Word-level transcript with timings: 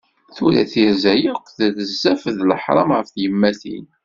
Tura 0.35 0.63
tirza 0.71 1.13
akk 1.33 1.45
d 1.57 1.59
trezzaf 1.75 2.23
d 2.35 2.37
leḥram 2.49 2.89
ɣef 2.97 3.07
tyemmatin. 3.09 3.85